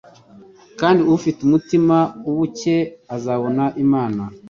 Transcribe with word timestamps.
kandi 0.79 1.01
ufite 1.17 1.39
umutima 1.43 1.97
uboncye 2.29 2.75
azabona 3.15 3.63
Imana. 3.83 4.21